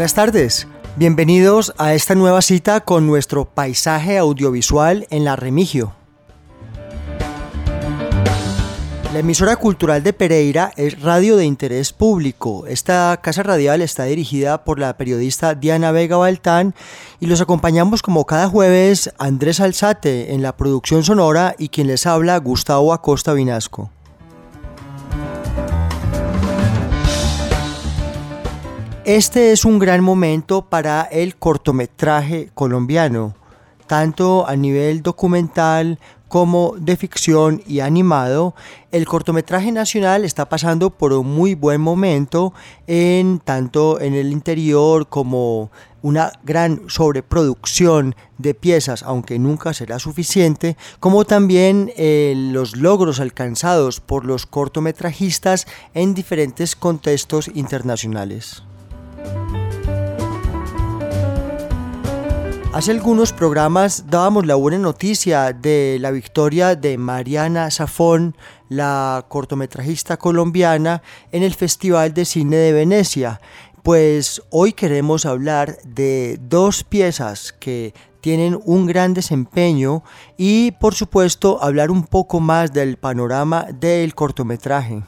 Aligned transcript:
Buenas 0.00 0.14
tardes, 0.14 0.66
bienvenidos 0.96 1.74
a 1.76 1.92
esta 1.92 2.14
nueva 2.14 2.40
cita 2.40 2.80
con 2.80 3.06
nuestro 3.06 3.44
paisaje 3.44 4.16
audiovisual 4.16 5.06
en 5.10 5.26
la 5.26 5.36
Remigio. 5.36 5.92
La 9.12 9.18
emisora 9.18 9.56
cultural 9.56 10.02
de 10.02 10.14
Pereira 10.14 10.72
es 10.78 11.02
radio 11.02 11.36
de 11.36 11.44
interés 11.44 11.92
público. 11.92 12.66
Esta 12.66 13.20
casa 13.22 13.42
radial 13.42 13.82
está 13.82 14.04
dirigida 14.04 14.64
por 14.64 14.78
la 14.78 14.96
periodista 14.96 15.54
Diana 15.54 15.92
Vega 15.92 16.16
Baltán 16.16 16.74
y 17.20 17.26
los 17.26 17.42
acompañamos 17.42 18.00
como 18.00 18.24
cada 18.24 18.48
jueves 18.48 19.12
Andrés 19.18 19.60
Alzate 19.60 20.32
en 20.32 20.40
la 20.40 20.56
producción 20.56 21.04
sonora 21.04 21.54
y 21.58 21.68
quien 21.68 21.88
les 21.88 22.06
habla 22.06 22.38
Gustavo 22.38 22.94
Acosta 22.94 23.34
Vinasco. 23.34 23.90
Este 29.12 29.50
es 29.50 29.64
un 29.64 29.80
gran 29.80 30.04
momento 30.04 30.66
para 30.66 31.02
el 31.02 31.34
cortometraje 31.34 32.52
colombiano, 32.54 33.34
tanto 33.88 34.46
a 34.46 34.54
nivel 34.54 35.02
documental 35.02 35.98
como 36.28 36.76
de 36.78 36.96
ficción 36.96 37.60
y 37.66 37.80
animado, 37.80 38.54
el 38.92 39.06
cortometraje 39.06 39.72
nacional 39.72 40.24
está 40.24 40.48
pasando 40.48 40.90
por 40.90 41.12
un 41.12 41.34
muy 41.34 41.56
buen 41.56 41.80
momento 41.80 42.54
en 42.86 43.40
tanto 43.40 44.00
en 44.00 44.14
el 44.14 44.30
interior 44.30 45.08
como 45.08 45.72
una 46.02 46.30
gran 46.44 46.82
sobreproducción 46.86 48.14
de 48.38 48.54
piezas, 48.54 49.02
aunque 49.02 49.40
nunca 49.40 49.74
será 49.74 49.98
suficiente, 49.98 50.76
como 51.00 51.24
también 51.24 51.92
eh, 51.96 52.34
los 52.36 52.76
logros 52.76 53.18
alcanzados 53.18 53.98
por 53.98 54.24
los 54.24 54.46
cortometrajistas 54.46 55.66
en 55.94 56.14
diferentes 56.14 56.76
contextos 56.76 57.50
internacionales. 57.52 58.62
Hace 62.72 62.92
algunos 62.92 63.32
programas 63.32 64.04
dábamos 64.06 64.46
la 64.46 64.54
buena 64.54 64.78
noticia 64.78 65.52
de 65.52 65.98
la 66.00 66.12
victoria 66.12 66.76
de 66.76 66.98
Mariana 66.98 67.68
Safón, 67.68 68.36
la 68.68 69.26
cortometrajista 69.26 70.16
colombiana, 70.16 71.02
en 71.32 71.42
el 71.42 71.52
Festival 71.52 72.14
de 72.14 72.24
Cine 72.24 72.56
de 72.56 72.72
Venecia. 72.72 73.40
Pues 73.82 74.40
hoy 74.50 74.72
queremos 74.72 75.26
hablar 75.26 75.78
de 75.82 76.38
dos 76.40 76.84
piezas 76.84 77.52
que 77.52 77.92
tienen 78.20 78.60
un 78.64 78.86
gran 78.86 79.14
desempeño 79.14 80.04
y 80.36 80.70
por 80.70 80.94
supuesto 80.94 81.60
hablar 81.60 81.90
un 81.90 82.04
poco 82.04 82.38
más 82.38 82.72
del 82.72 82.98
panorama 82.98 83.66
del 83.80 84.14
cortometraje. 84.14 85.02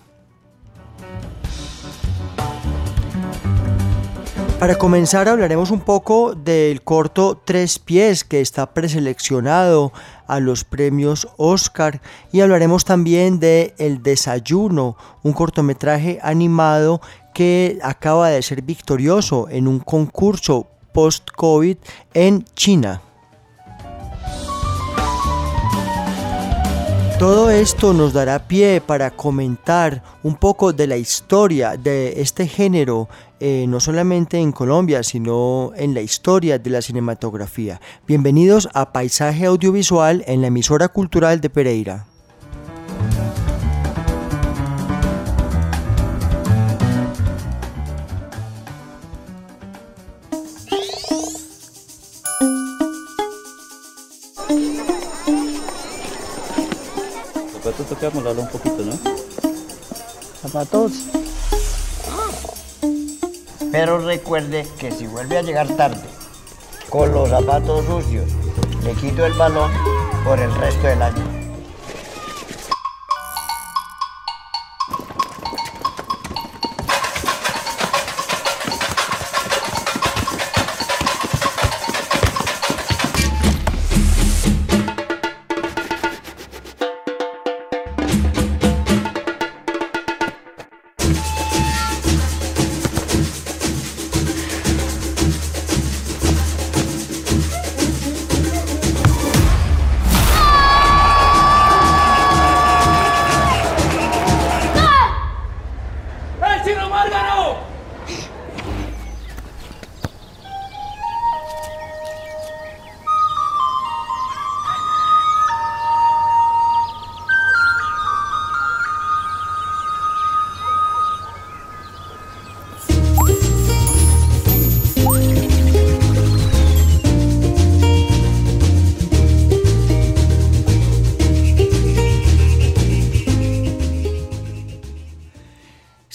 Para 4.62 4.78
comenzar 4.78 5.28
hablaremos 5.28 5.72
un 5.72 5.80
poco 5.80 6.36
del 6.36 6.82
corto 6.82 7.36
Tres 7.44 7.80
Pies 7.80 8.22
que 8.22 8.40
está 8.40 8.72
preseleccionado 8.72 9.92
a 10.28 10.38
los 10.38 10.62
premios 10.62 11.26
Oscar 11.36 12.00
y 12.30 12.42
hablaremos 12.42 12.84
también 12.84 13.40
de 13.40 13.74
El 13.78 14.04
Desayuno, 14.04 14.96
un 15.24 15.32
cortometraje 15.32 16.20
animado 16.22 17.00
que 17.34 17.80
acaba 17.82 18.28
de 18.28 18.40
ser 18.40 18.62
victorioso 18.62 19.48
en 19.50 19.66
un 19.66 19.80
concurso 19.80 20.68
post-COVID 20.92 21.78
en 22.14 22.44
China. 22.54 23.02
Todo 27.22 27.50
esto 27.50 27.92
nos 27.92 28.12
dará 28.12 28.48
pie 28.48 28.80
para 28.84 29.12
comentar 29.12 30.02
un 30.24 30.34
poco 30.34 30.72
de 30.72 30.88
la 30.88 30.96
historia 30.96 31.76
de 31.76 32.20
este 32.20 32.48
género, 32.48 33.08
eh, 33.38 33.64
no 33.68 33.78
solamente 33.78 34.38
en 34.38 34.50
Colombia, 34.50 35.04
sino 35.04 35.70
en 35.76 35.94
la 35.94 36.00
historia 36.00 36.58
de 36.58 36.70
la 36.70 36.82
cinematografía. 36.82 37.80
Bienvenidos 38.08 38.68
a 38.74 38.92
Paisaje 38.92 39.46
Audiovisual 39.46 40.24
en 40.26 40.40
la 40.40 40.48
emisora 40.48 40.88
cultural 40.88 41.40
de 41.40 41.48
Pereira. 41.48 42.11
Toca 58.02 58.16
molarlo 58.16 58.42
un 58.42 58.48
poquito, 58.48 58.82
¿no? 58.82 58.98
Zapatos. 60.42 60.92
Pero 63.70 63.98
recuerde 63.98 64.66
que 64.78 64.90
si 64.90 65.06
vuelve 65.06 65.38
a 65.38 65.42
llegar 65.42 65.68
tarde 65.76 66.02
con 66.90 67.12
los 67.12 67.28
zapatos 67.28 67.86
sucios, 67.86 68.28
le 68.82 68.92
quito 68.94 69.24
el 69.24 69.34
balón 69.34 69.70
por 70.24 70.40
el 70.40 70.52
resto 70.56 70.88
del 70.88 71.00
año. 71.00 71.31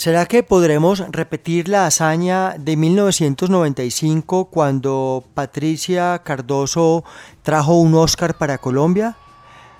¿Será 0.07 0.25
que 0.25 0.41
podremos 0.41 1.03
repetir 1.11 1.67
la 1.67 1.85
hazaña 1.85 2.55
de 2.57 2.77
1995 2.77 4.45
cuando 4.45 5.25
Patricia 5.33 6.19
Cardoso 6.19 7.03
trajo 7.43 7.75
un 7.75 7.93
Oscar 7.93 8.37
para 8.37 8.57
Colombia? 8.57 9.17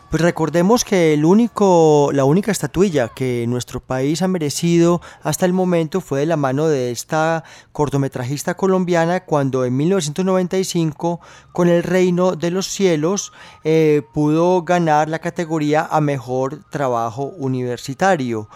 Pues 0.10 0.22
recordemos 0.22 0.84
que 0.84 1.14
el 1.14 1.24
único, 1.24 2.10
la 2.12 2.26
única 2.26 2.52
estatuilla 2.52 3.08
que 3.08 3.46
nuestro 3.48 3.80
país 3.80 4.22
ha 4.22 4.28
merecido 4.28 5.00
hasta 5.24 5.46
el 5.46 5.54
momento 5.54 6.02
fue 6.02 6.20
de 6.20 6.26
la 6.26 6.36
mano 6.36 6.68
de 6.68 6.92
esta 6.92 7.46
cortometrajista 7.72 8.56
colombiana 8.56 9.24
cuando 9.24 9.64
en 9.64 9.78
1995 9.78 11.22
con 11.54 11.70
El 11.70 11.84
Reino 11.84 12.36
de 12.36 12.52
los 12.52 12.68
Cielos 12.68 13.32
eh, 13.64 14.02
pudo 14.14 14.64
ganar 14.64 15.08
la 15.08 15.20
categoría 15.20 15.88
a 15.90 16.02
Mejor 16.02 16.66
Trabajo 16.70 17.32
Universitario. 17.38 18.50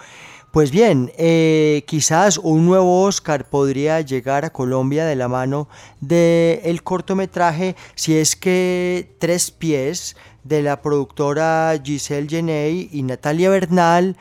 Pues 0.52 0.70
bien, 0.72 1.14
eh, 1.18 1.84
quizás 1.88 2.38
un 2.38 2.66
nuevo 2.66 3.04
Oscar 3.04 3.50
podría 3.50 4.02
llegar 4.02 4.44
a 4.44 4.50
Colombia 4.50 5.06
de 5.06 5.16
la 5.16 5.30
mano 5.30 5.70
del 6.02 6.84
cortometraje 6.84 7.78
si 7.96 8.18
es 8.18 8.36
que 8.36 9.16
Tres 9.18 9.50
Pies 9.50 10.18
de 10.44 10.62
la 10.62 10.82
productora 10.82 11.80
Giselle 11.82 12.28
Geney 12.28 12.90
y 12.92 13.04
Natalia 13.04 13.50
Bernal 13.50 14.18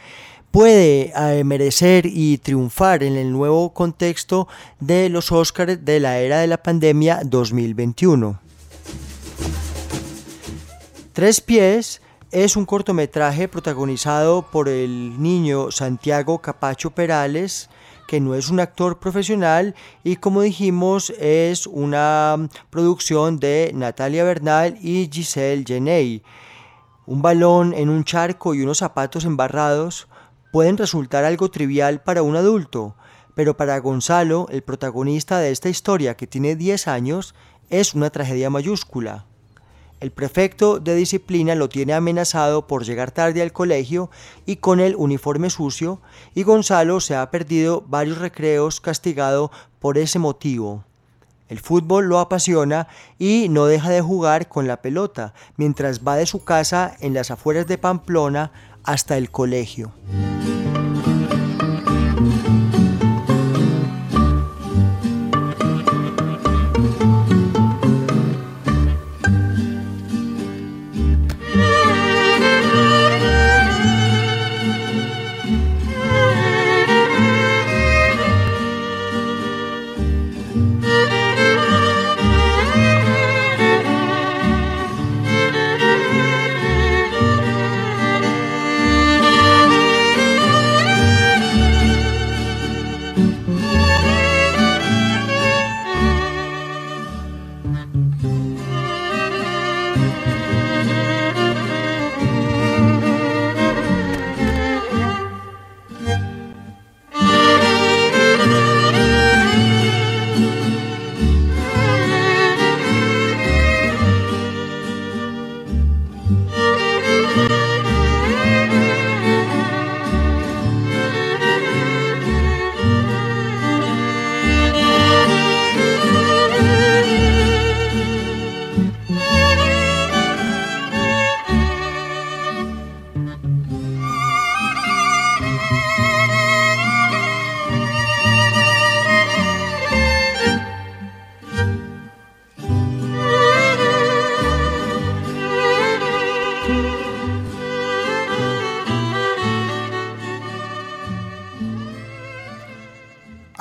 puede 0.53 1.13
eh, 1.17 1.43
merecer 1.43 2.07
y 2.07 2.39
triunfar 2.39 3.03
en 3.03 3.17
el 3.17 3.33
nuevo 3.33 3.75
contexto 3.75 4.47
de 4.79 5.09
los 5.09 5.33
Oscars 5.33 5.85
de 5.85 5.99
la 5.99 6.21
era 6.21 6.39
de 6.39 6.47
la 6.47 6.63
pandemia 6.63 7.23
2021. 7.25 8.39
Tres 11.13 11.41
Pies 11.41 12.01
es 12.31 12.55
un 12.55 12.65
cortometraje 12.65 13.49
protagonizado 13.49 14.43
por 14.43 14.69
el 14.69 15.21
niño 15.21 15.73
Santiago 15.73 16.41
Capacho 16.41 16.91
Perales, 16.91 17.69
que 18.07 18.21
no 18.21 18.37
es 18.37 18.51
un 18.51 18.61
actor 18.61 19.01
profesional 19.01 19.75
y 20.05 20.17
como 20.17 20.43
dijimos 20.43 21.11
es 21.19 21.67
una 21.67 22.49
producción 22.71 23.41
de 23.41 23.73
Natalia 23.75 24.23
Bernal 24.23 24.79
y 24.81 25.11
Giselle 25.13 25.65
Geney. 25.67 26.23
Un 27.05 27.21
balón 27.21 27.75
en 27.75 27.89
un 27.89 28.05
charco 28.05 28.55
y 28.55 28.63
unos 28.63 28.79
zapatos 28.79 29.25
embarrados 29.25 30.07
pueden 30.53 30.77
resultar 30.77 31.25
algo 31.25 31.51
trivial 31.51 32.01
para 32.01 32.23
un 32.23 32.37
adulto, 32.37 32.95
pero 33.35 33.57
para 33.57 33.79
Gonzalo, 33.79 34.47
el 34.51 34.63
protagonista 34.63 35.41
de 35.41 35.51
esta 35.51 35.69
historia 35.69 36.17
que 36.17 36.29
tiene 36.29 36.55
10 36.55 36.87
años, 36.87 37.35
es 37.71 37.95
una 37.95 38.11
tragedia 38.11 38.51
mayúscula. 38.51 39.27
El 40.01 40.13
prefecto 40.13 40.81
de 40.81 40.95
disciplina 40.95 41.55
lo 41.55 41.69
tiene 41.69 41.93
amenazado 41.93 42.67
por 42.67 42.85
llegar 42.85 43.11
tarde 43.11 43.43
al 43.43 43.53
colegio 43.53 44.11
y 44.47 44.57
con 44.57 44.81
el 44.81 44.97
uniforme 44.97 45.51
sucio, 45.51 46.01
y 46.35 46.43
Gonzalo 46.43 47.01
se 47.01 47.17
ha 47.17 47.31
perdido 47.31 47.85
varios 47.87 48.17
recreos 48.17 48.81
castigado 48.81 49.51
por 49.79 49.99
ese 49.99 50.19
motivo. 50.19 50.85
El 51.51 51.61
fútbol 51.61 52.07
lo 52.07 52.19
apasiona 52.19 52.89
y 53.19 53.49
no 53.51 53.67
deja 53.67 53.91
de 53.91 54.01
jugar 54.01 54.49
con 54.49 54.67
la 54.67 54.81
pelota 54.81 55.35
mientras 55.57 56.01
va 56.01 56.17
de 56.17 56.25
su 56.25 56.45
casa 56.45 56.97
en 57.01 57.13
las 57.13 57.31
afueras 57.31 57.67
de 57.67 57.77
Pamplona 57.77 58.53
hasta 58.85 59.19
el 59.19 59.31
colegio. 59.31 59.93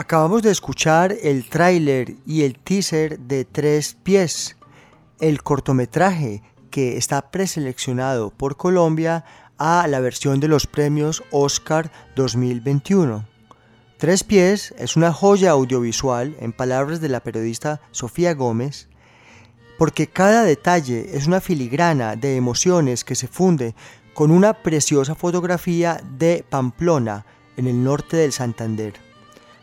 Acabamos 0.10 0.42
de 0.42 0.50
escuchar 0.50 1.16
el 1.22 1.48
tráiler 1.48 2.16
y 2.26 2.42
el 2.42 2.58
teaser 2.58 3.20
de 3.20 3.46
Tres 3.46 3.96
Pies, 4.02 4.58
el 5.20 5.44
cortometraje 5.44 6.42
que 6.72 6.98
está 6.98 7.30
preseleccionado 7.30 8.32
por 8.32 8.58
Colombia 8.58 9.24
a 9.60 9.86
la 9.88 10.00
versión 10.00 10.40
de 10.40 10.48
los 10.48 10.66
premios 10.66 11.22
Oscar 11.30 11.92
2021. 12.16 13.28
Tres 14.00 14.24
Pies 14.24 14.74
es 14.80 14.98
una 14.98 15.14
joya 15.14 15.52
audiovisual, 15.52 16.36
en 16.40 16.54
palabras 16.54 17.02
de 17.02 17.10
la 17.10 17.20
periodista 17.20 17.80
Sofía 17.92 18.34
Gómez, 18.34 18.88
porque 19.78 20.08
cada 20.08 20.44
detalle 20.44 21.16
es 21.16 21.28
una 21.28 21.40
filigrana 21.40 22.16
de 22.16 22.36
emociones 22.36 23.04
que 23.04 23.14
se 23.14 23.28
funde 23.28 23.76
con 24.16 24.32
una 24.32 24.54
preciosa 24.54 25.14
fotografía 25.14 26.02
de 26.18 26.44
Pamplona, 26.50 27.28
en 27.58 27.68
el 27.68 27.84
norte 27.84 28.18
del 28.18 28.32
Santander 28.32 29.08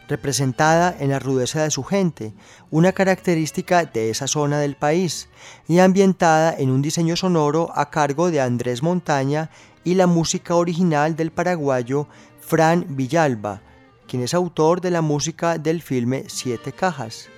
representada 0.09 0.95
en 0.99 1.11
la 1.11 1.19
rudeza 1.19 1.63
de 1.63 1.71
su 1.71 1.83
gente, 1.83 2.33
una 2.71 2.93
característica 2.93 3.85
de 3.85 4.11
esa 4.11 4.27
zona 4.27 4.59
del 4.59 4.77
país, 4.77 5.29
y 5.69 5.79
ambientada 5.79 6.55
en 6.57 6.71
un 6.71 6.83
diseño 6.83 7.17
sonoro 7.17 7.71
a 7.75 7.91
cargo 7.91 8.31
de 8.31 8.41
Andrés 8.41 8.83
Montaña 8.83 9.51
y 9.85 9.95
la 9.95 10.07
música 10.07 10.55
original 10.55 11.17
del 11.17 11.31
paraguayo 11.31 12.09
Fran 12.41 12.87
Villalba, 12.91 13.61
quien 14.07 14.23
es 14.23 14.35
autor 14.35 14.81
de 14.81 14.91
la 14.91 15.03
música 15.03 15.59
del 15.59 15.83
filme 15.83 16.25
Siete 16.29 16.73
Cajas. 16.73 17.29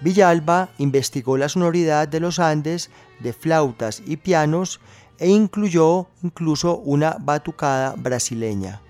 Villalba 0.00 0.68
investigó 0.78 1.36
la 1.38 1.48
sonoridad 1.48 2.08
de 2.08 2.20
los 2.20 2.38
Andes 2.38 2.90
de 3.20 3.32
flautas 3.32 4.02
y 4.04 4.16
pianos 4.16 4.80
e 5.18 5.28
incluyó 5.28 6.08
incluso 6.22 6.76
una 6.78 7.16
batucada 7.18 7.94
brasileña. 7.96 8.82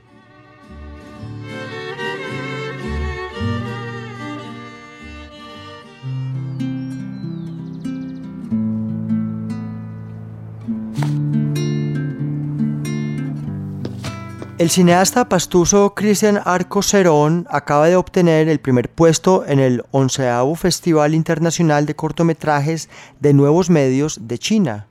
El 14.58 14.70
cineasta 14.70 15.28
pastuso 15.28 15.92
Cristian 15.94 16.40
Arco 16.42 16.82
Cerón 16.82 17.46
acaba 17.50 17.88
de 17.88 17.96
obtener 17.96 18.48
el 18.48 18.58
primer 18.58 18.90
puesto 18.90 19.44
en 19.46 19.60
el 19.60 19.84
onceavo 19.90 20.54
Festival 20.54 21.14
Internacional 21.14 21.84
de 21.84 21.94
Cortometrajes 21.94 22.88
de 23.20 23.34
Nuevos 23.34 23.68
Medios 23.68 24.18
de 24.22 24.38
China. 24.38 24.86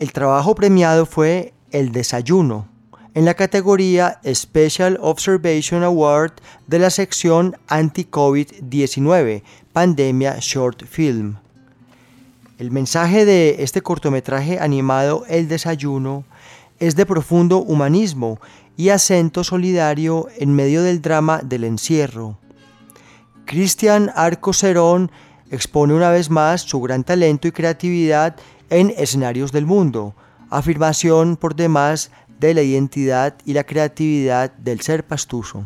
El 0.00 0.12
trabajo 0.12 0.56
premiado 0.56 1.06
fue 1.06 1.54
El 1.70 1.92
Desayuno, 1.92 2.66
en 3.14 3.24
la 3.24 3.34
categoría 3.34 4.20
Special 4.24 4.98
Observation 5.00 5.84
Award 5.84 6.32
de 6.66 6.80
la 6.80 6.90
sección 6.90 7.56
Anti-COVID-19, 7.68 9.42
Pandemia 9.72 10.36
Short 10.40 10.84
Film. 10.84 11.36
El 12.60 12.70
mensaje 12.70 13.24
de 13.24 13.62
este 13.62 13.80
cortometraje 13.80 14.60
animado 14.60 15.24
El 15.30 15.48
Desayuno 15.48 16.24
es 16.78 16.94
de 16.94 17.06
profundo 17.06 17.62
humanismo 17.62 18.38
y 18.76 18.90
acento 18.90 19.44
solidario 19.44 20.28
en 20.36 20.54
medio 20.54 20.82
del 20.82 21.00
drama 21.00 21.40
del 21.42 21.64
encierro. 21.64 22.36
Cristian 23.46 24.12
Arco 24.14 24.52
Cerón 24.52 25.10
expone 25.50 25.94
una 25.94 26.10
vez 26.10 26.28
más 26.28 26.60
su 26.60 26.82
gran 26.82 27.02
talento 27.02 27.48
y 27.48 27.52
creatividad 27.52 28.36
en 28.68 28.92
escenarios 28.98 29.52
del 29.52 29.64
mundo, 29.64 30.14
afirmación 30.50 31.38
por 31.38 31.56
demás 31.56 32.10
de 32.40 32.52
la 32.52 32.60
identidad 32.60 33.36
y 33.46 33.54
la 33.54 33.64
creatividad 33.64 34.52
del 34.52 34.82
ser 34.82 35.06
pastuso. 35.06 35.64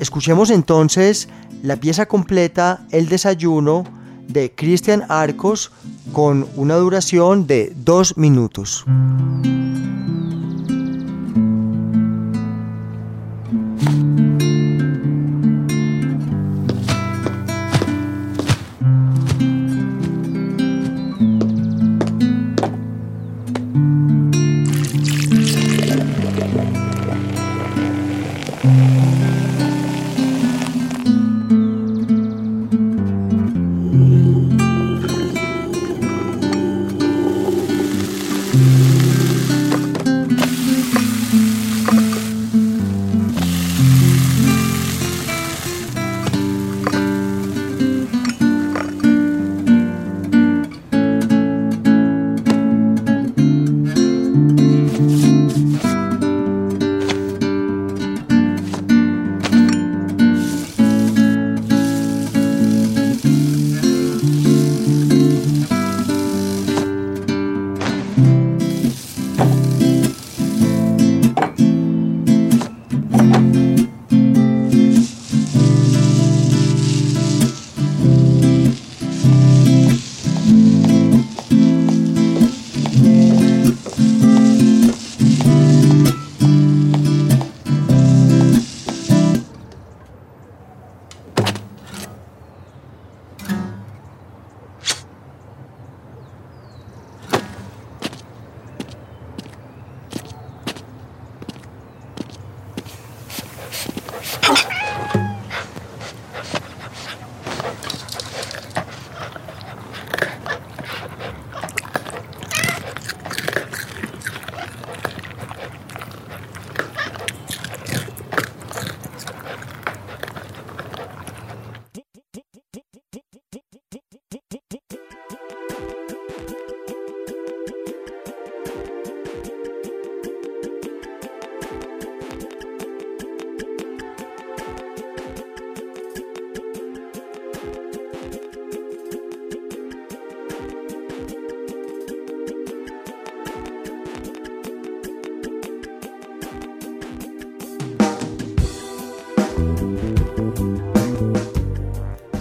Escuchemos 0.00 0.50
entonces 0.50 1.30
la 1.62 1.76
pieza 1.76 2.04
completa 2.04 2.86
El 2.90 3.08
desayuno 3.08 3.96
de 4.28 4.52
Cristian 4.52 5.04
Arcos 5.08 5.72
con 6.12 6.48
una 6.56 6.76
duración 6.76 7.46
de 7.46 7.72
dos 7.76 8.16
minutos. 8.16 8.84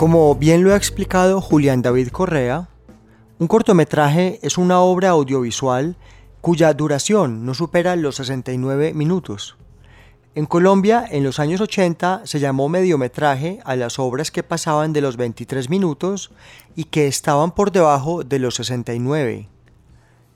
Como 0.05 0.35
bien 0.35 0.63
lo 0.63 0.71
ha 0.71 0.77
explicado 0.77 1.41
Julián 1.41 1.81
David 1.81 2.09
Correa, 2.09 2.69
un 3.39 3.47
cortometraje 3.47 4.39
es 4.43 4.59
una 4.59 4.79
obra 4.81 5.09
audiovisual 5.09 5.97
cuya 6.41 6.71
duración 6.75 7.43
no 7.43 7.55
supera 7.55 7.95
los 7.95 8.17
69 8.17 8.93
minutos. 8.93 9.57
En 10.35 10.45
Colombia, 10.45 11.03
en 11.09 11.24
los 11.24 11.39
años 11.39 11.59
80, 11.59 12.21
se 12.25 12.39
llamó 12.39 12.69
mediometraje 12.69 13.62
a 13.65 13.75
las 13.75 13.97
obras 13.97 14.29
que 14.29 14.43
pasaban 14.43 14.93
de 14.93 15.01
los 15.01 15.17
23 15.17 15.71
minutos 15.71 16.29
y 16.75 16.83
que 16.83 17.07
estaban 17.07 17.50
por 17.50 17.71
debajo 17.71 18.24
de 18.24 18.38
los 18.38 18.53
69. 18.53 19.50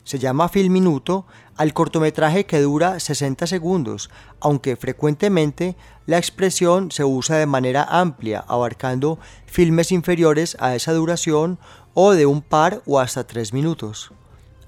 Se 0.10 0.18
llama 0.18 0.50
film 0.50 0.74
minuto 0.74 1.28
al 1.56 1.72
cortometraje 1.72 2.48
que 2.48 2.60
dura 2.62 3.00
60 3.00 3.46
segundos, 3.46 4.10
aunque 4.40 4.76
frecuentemente 4.76 5.76
la 6.08 6.18
expresión 6.18 6.90
se 6.90 7.04
usa 7.04 7.38
de 7.38 7.46
manera 7.46 7.84
amplia, 7.84 8.44
abarcando 8.48 9.20
filmes 9.46 9.92
inferiores 9.92 10.58
a 10.60 10.74
esa 10.74 10.94
duración 10.94 11.60
o 11.94 12.14
de 12.14 12.26
un 12.26 12.42
par 12.42 12.82
o 12.88 13.00
hasta 13.00 13.28
tres 13.28 13.54
minutos. 13.54 14.12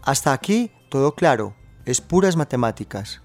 Hasta 0.04 0.32
aquí 0.32 0.70
todo 0.90 1.16
claro, 1.16 1.56
es 1.86 2.02
puras 2.02 2.36
matemáticas. 2.36 3.24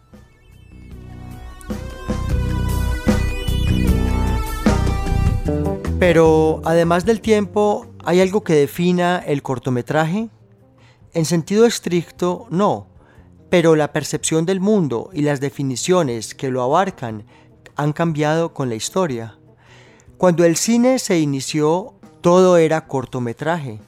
Pero 5.99 6.63
además 6.65 7.05
del 7.05 7.21
tiempo, 7.21 7.87
¿hay 8.07 8.23
algo 8.23 8.43
que 8.43 8.55
defina 8.55 9.19
el 9.19 9.43
cortometraje? 9.43 10.31
En 11.17 11.25
sentido 11.25 11.65
estricto, 11.65 12.47
no, 12.51 12.89
pero 13.49 13.75
la 13.75 13.91
percepción 13.91 14.45
del 14.45 14.61
mundo 14.61 15.09
y 15.15 15.23
las 15.23 15.41
definiciones 15.41 16.35
que 16.35 16.51
lo 16.51 16.63
abarcan 16.63 17.25
han 17.75 17.95
cambiado 17.95 18.53
con 18.53 18.69
la 18.69 18.75
historia. 18.75 19.39
Cuando 20.19 20.45
el 20.45 20.57
cine 20.57 20.99
se 20.99 21.19
inició, 21.19 21.95
todo 22.21 22.59
era 22.59 22.87
cortometraje, 22.87 23.81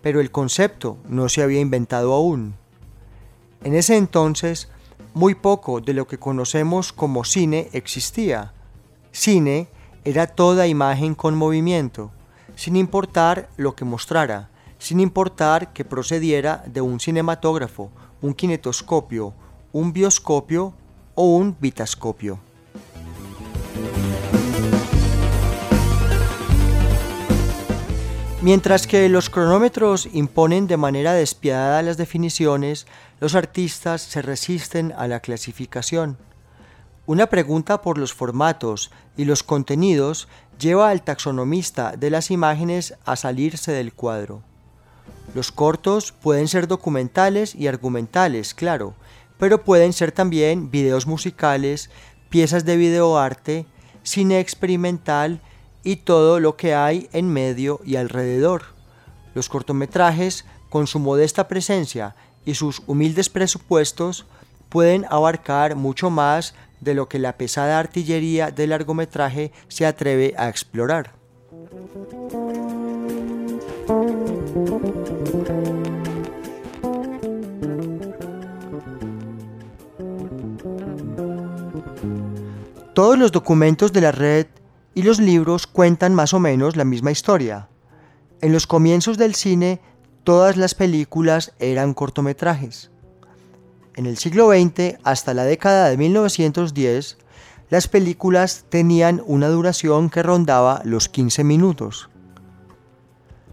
pero 0.00 0.18
el 0.20 0.32
concepto 0.32 0.96
no 1.08 1.28
se 1.28 1.44
había 1.44 1.60
inventado 1.60 2.12
aún. 2.12 2.56
En 3.62 3.76
ese 3.76 3.96
entonces, 3.96 4.68
muy 5.14 5.36
poco 5.36 5.80
de 5.80 5.94
lo 5.94 6.08
que 6.08 6.18
conocemos 6.18 6.92
como 6.92 7.22
cine 7.22 7.68
existía. 7.72 8.52
Cine 9.12 9.68
era 10.04 10.26
toda 10.26 10.66
imagen 10.66 11.14
con 11.14 11.36
movimiento, 11.36 12.10
sin 12.56 12.74
importar 12.74 13.48
lo 13.56 13.76
que 13.76 13.84
mostrara, 13.84 14.50
sin 14.82 14.98
importar 14.98 15.72
que 15.72 15.84
procediera 15.84 16.64
de 16.66 16.80
un 16.80 16.98
cinematógrafo, 16.98 17.92
un 18.20 18.34
kinetoscopio, 18.34 19.32
un 19.70 19.92
bioscopio 19.92 20.74
o 21.14 21.36
un 21.36 21.56
vitascopio. 21.60 22.40
Mientras 28.40 28.88
que 28.88 29.08
los 29.08 29.30
cronómetros 29.30 30.08
imponen 30.12 30.66
de 30.66 30.76
manera 30.76 31.12
despiadada 31.12 31.82
las 31.82 31.96
definiciones, 31.96 32.88
los 33.20 33.36
artistas 33.36 34.02
se 34.02 34.20
resisten 34.20 34.92
a 34.98 35.06
la 35.06 35.20
clasificación. 35.20 36.18
Una 37.06 37.28
pregunta 37.28 37.82
por 37.82 37.98
los 37.98 38.12
formatos 38.12 38.90
y 39.16 39.26
los 39.26 39.44
contenidos 39.44 40.26
lleva 40.58 40.90
al 40.90 41.02
taxonomista 41.02 41.96
de 41.96 42.10
las 42.10 42.32
imágenes 42.32 42.94
a 43.04 43.14
salirse 43.14 43.70
del 43.70 43.92
cuadro. 43.92 44.42
Los 45.34 45.50
cortos 45.50 46.12
pueden 46.12 46.46
ser 46.46 46.68
documentales 46.68 47.54
y 47.54 47.66
argumentales, 47.66 48.54
claro, 48.54 48.94
pero 49.38 49.64
pueden 49.64 49.92
ser 49.92 50.12
también 50.12 50.70
videos 50.70 51.06
musicales, 51.06 51.90
piezas 52.28 52.64
de 52.64 52.76
videoarte, 52.76 53.66
cine 54.02 54.40
experimental 54.40 55.40
y 55.82 55.96
todo 55.96 56.38
lo 56.38 56.56
que 56.56 56.74
hay 56.74 57.08
en 57.12 57.28
medio 57.28 57.80
y 57.84 57.96
alrededor. 57.96 58.62
Los 59.34 59.48
cortometrajes, 59.48 60.44
con 60.68 60.86
su 60.86 60.98
modesta 60.98 61.48
presencia 61.48 62.14
y 62.44 62.54
sus 62.54 62.82
humildes 62.86 63.28
presupuestos, 63.28 64.26
pueden 64.68 65.06
abarcar 65.10 65.76
mucho 65.76 66.10
más 66.10 66.54
de 66.80 66.94
lo 66.94 67.08
que 67.08 67.18
la 67.18 67.36
pesada 67.38 67.78
artillería 67.78 68.50
del 68.50 68.70
largometraje 68.70 69.52
se 69.68 69.86
atreve 69.86 70.34
a 70.36 70.48
explorar. 70.48 71.12
Todos 82.94 83.18
los 83.18 83.32
documentos 83.32 83.94
de 83.94 84.02
la 84.02 84.12
red 84.12 84.48
y 84.94 85.02
los 85.02 85.18
libros 85.18 85.66
cuentan 85.66 86.14
más 86.14 86.34
o 86.34 86.38
menos 86.38 86.76
la 86.76 86.84
misma 86.84 87.10
historia. 87.10 87.68
En 88.42 88.52
los 88.52 88.66
comienzos 88.66 89.16
del 89.16 89.34
cine, 89.34 89.80
todas 90.24 90.58
las 90.58 90.74
películas 90.74 91.54
eran 91.58 91.94
cortometrajes. 91.94 92.90
En 93.96 94.04
el 94.04 94.18
siglo 94.18 94.50
XX, 94.50 94.98
hasta 95.04 95.32
la 95.32 95.44
década 95.44 95.88
de 95.88 95.96
1910, 95.96 97.16
las 97.70 97.88
películas 97.88 98.66
tenían 98.68 99.22
una 99.24 99.48
duración 99.48 100.10
que 100.10 100.22
rondaba 100.22 100.82
los 100.84 101.08
15 101.08 101.44
minutos. 101.44 102.10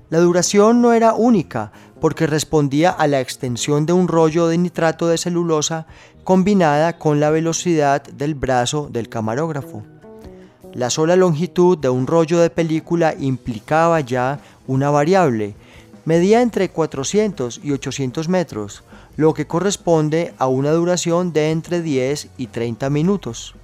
La 0.09 0.19
duración 0.19 0.81
no 0.81 0.91
era 0.91 1.13
única 1.13 1.71
porque 1.99 2.27
respondía 2.27 2.91
a 2.91 3.07
la 3.07 3.19
extensión 3.19 3.85
de 3.85 3.93
un 3.93 4.07
rollo 4.07 4.47
de 4.47 4.57
nitrato 4.57 5.07
de 5.07 5.17
celulosa 5.17 5.85
combinada 6.23 6.97
con 6.97 7.19
la 7.19 7.29
velocidad 7.29 8.03
del 8.03 8.35
brazo 8.35 8.89
del 8.91 9.09
camarógrafo. 9.09 9.83
La 10.73 10.89
sola 10.89 11.15
longitud 11.15 11.77
de 11.77 11.89
un 11.89 12.05
rollo 12.05 12.39
de 12.39 12.49
película 12.49 13.15
implicaba 13.19 13.99
ya 14.01 14.39
una 14.67 14.91
variable. 14.91 15.55
Medía 16.05 16.41
entre 16.41 16.69
400 16.69 17.61
y 17.63 17.71
800 17.71 18.29
metros, 18.29 18.83
lo 19.17 19.33
que 19.33 19.47
corresponde 19.47 20.33
a 20.37 20.47
una 20.47 20.71
duración 20.71 21.33
de 21.33 21.51
entre 21.51 21.81
10 21.81 22.29
y 22.37 22.47
30 22.47 22.89
minutos. 22.89 23.55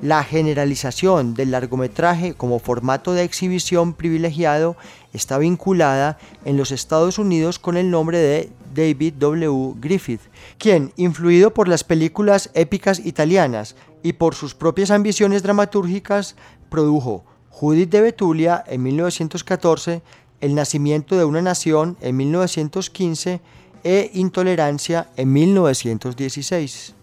La 0.00 0.22
generalización 0.24 1.32
del 1.32 1.52
largometraje 1.52 2.34
como 2.34 2.58
formato 2.58 3.14
de 3.14 3.22
exhibición 3.22 3.94
privilegiado 3.94 4.76
está 5.14 5.38
vinculada 5.38 6.18
en 6.44 6.58
los 6.58 6.70
Estados 6.70 7.18
Unidos 7.18 7.58
con 7.58 7.78
el 7.78 7.90
nombre 7.90 8.18
de 8.18 8.50
David 8.74 9.14
W. 9.14 9.72
Griffith, 9.80 10.20
quien, 10.58 10.92
influido 10.96 11.54
por 11.54 11.66
las 11.66 11.82
películas 11.82 12.50
épicas 12.52 12.98
italianas 13.06 13.74
y 14.02 14.12
por 14.12 14.34
sus 14.34 14.54
propias 14.54 14.90
ambiciones 14.90 15.42
dramatúrgicas, 15.42 16.36
produjo 16.68 17.24
Judith 17.48 17.88
de 17.88 18.02
Betulia 18.02 18.62
en 18.66 18.82
1914, 18.82 20.02
El 20.42 20.54
nacimiento 20.54 21.16
de 21.16 21.24
una 21.24 21.40
nación 21.40 21.96
en 22.02 22.18
1915 22.18 23.40
e 23.82 24.10
Intolerancia 24.12 25.08
en 25.16 25.32
1916. 25.32 26.95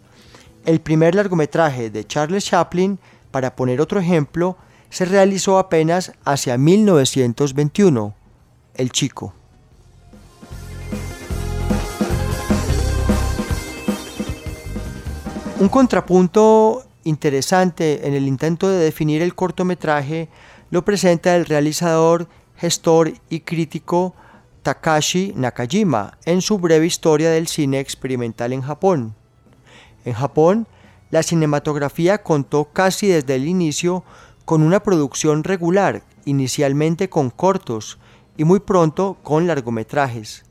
El 0.65 0.79
primer 0.79 1.13
largometraje 1.13 1.89
de 1.89 2.05
Charles 2.05 2.46
Chaplin, 2.46 2.98
para 3.32 3.53
poner 3.53 3.82
otro 3.82 4.00
ejemplo, 4.00 4.55
se 4.89 5.03
realizó 5.03 5.60
apenas 5.60 6.13
hacia 6.24 6.58
1921, 6.58 8.15
El 8.75 8.91
Chico. 8.91 9.34
Un 15.60 15.67
contrapunto 15.67 16.86
interesante 17.03 18.08
en 18.08 18.13
el 18.13 18.25
intento 18.25 18.70
de 18.70 18.77
definir 18.77 19.22
el 19.22 19.36
cortometraje 19.36 20.29
lo 20.70 20.86
presenta 20.86 21.36
el 21.36 21.46
realizador, 21.46 22.27
gestor 22.55 23.13
y 23.29 23.41
crítico 23.41 24.15
Takashi 24.62 25.34
Nakajima 25.36 26.17
en 26.25 26.41
su 26.41 26.58
breve 26.58 26.86
historia 26.86 27.32
del 27.32 27.48
cine 27.48 27.82
experimental 27.82 28.53
en 28.53 28.62
Japón. 28.62 29.15
En 30.06 30.14
Japón, 30.14 30.68
la 31.12 31.24
cinematografía 31.24 32.24
contó 32.24 32.66
casi 32.66 33.08
desde 33.08 33.36
el 33.36 33.48
inicio 33.48 34.04
con 34.46 34.64
una 34.64 34.82
producción 34.82 35.44
regular, 35.44 36.04
inicialmente 36.26 37.10
con 37.10 37.30
cortos 37.30 38.00
y 38.38 38.44
muy 38.44 38.60
pronto 38.60 39.18
con 39.24 39.48
largometrajes. 39.48 40.44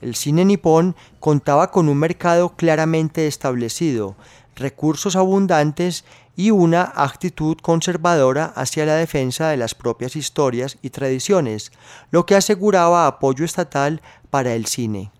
El 0.00 0.14
cine 0.14 0.44
nipón 0.44 0.96
contaba 1.20 1.70
con 1.70 1.88
un 1.88 1.98
mercado 1.98 2.50
claramente 2.56 3.26
establecido, 3.26 4.16
recursos 4.54 5.16
abundantes 5.16 6.04
y 6.34 6.50
una 6.50 6.92
actitud 6.94 7.56
conservadora 7.62 8.52
hacia 8.56 8.84
la 8.84 8.94
defensa 8.94 9.48
de 9.48 9.56
las 9.56 9.74
propias 9.74 10.16
historias 10.16 10.78
y 10.82 10.90
tradiciones, 10.90 11.72
lo 12.10 12.26
que 12.26 12.36
aseguraba 12.36 13.06
apoyo 13.06 13.44
estatal 13.44 14.02
para 14.30 14.54
el 14.54 14.66
cine. 14.66 15.10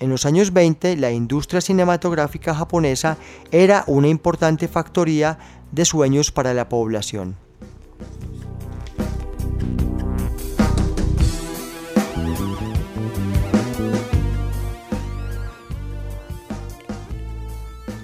En 0.00 0.08
los 0.08 0.24
años 0.24 0.54
20, 0.54 0.96
la 0.96 1.10
industria 1.10 1.60
cinematográfica 1.60 2.54
japonesa 2.54 3.18
era 3.52 3.84
una 3.86 4.08
importante 4.08 4.66
factoría 4.66 5.38
de 5.72 5.84
sueños 5.84 6.32
para 6.32 6.54
la 6.54 6.70
población. 6.70 7.36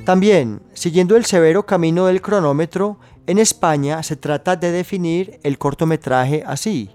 También, 0.04 0.60
siguiendo 0.74 1.16
el 1.16 1.24
severo 1.24 1.64
camino 1.64 2.06
del 2.06 2.20
cronómetro, 2.20 2.98
En 3.28 3.38
España 3.38 4.04
se 4.04 4.14
trata 4.14 4.54
de 4.54 4.70
definir 4.70 5.40
el 5.42 5.58
cortometraje 5.58 6.44
así. 6.46 6.90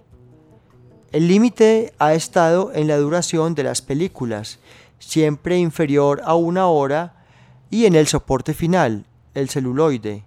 El 1.12 1.28
límite 1.28 1.92
ha 2.00 2.14
estado 2.14 2.72
en 2.74 2.88
la 2.88 2.96
duración 2.96 3.54
de 3.54 3.64
las 3.64 3.82
películas, 3.82 4.60
siempre 5.02 5.58
inferior 5.58 6.22
a 6.24 6.36
una 6.36 6.68
hora, 6.68 7.26
y 7.70 7.86
en 7.86 7.96
el 7.96 8.08
soporte 8.08 8.54
final, 8.54 9.06
el 9.34 9.50
celuloide, 9.50 10.24